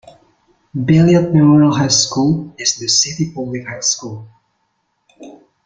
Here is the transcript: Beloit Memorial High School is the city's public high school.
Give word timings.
Beloit 0.73 1.31
Memorial 1.31 1.75
High 1.77 1.89
School 1.89 2.55
is 2.57 2.75
the 2.77 2.87
city's 2.87 3.35
public 3.35 3.67
high 3.67 3.81
school. 3.81 4.27